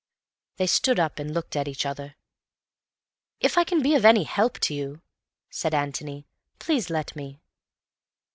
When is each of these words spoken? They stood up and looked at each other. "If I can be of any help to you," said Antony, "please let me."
They 0.57 0.65
stood 0.65 0.99
up 0.99 1.19
and 1.19 1.31
looked 1.31 1.55
at 1.55 1.67
each 1.67 1.85
other. 1.85 2.15
"If 3.39 3.55
I 3.55 3.63
can 3.63 3.83
be 3.83 3.93
of 3.93 4.03
any 4.03 4.23
help 4.23 4.59
to 4.61 4.73
you," 4.73 5.03
said 5.51 5.75
Antony, 5.75 6.25
"please 6.57 6.89
let 6.89 7.15
me." 7.15 7.39